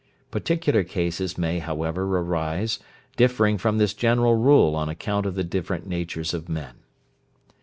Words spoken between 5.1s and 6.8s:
of the different natures of men.